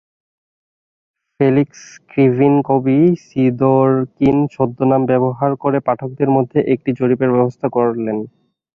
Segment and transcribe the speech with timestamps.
[1.39, 8.17] Felix ক্রিভিনকবি Sidorkin ছদ্মনাম ব্যবহার করে পাঠকদের মধ্যে একটি জরিপের ব্যবস্থা করলেন।